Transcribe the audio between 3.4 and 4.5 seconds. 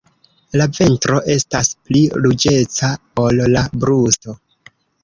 la brusto.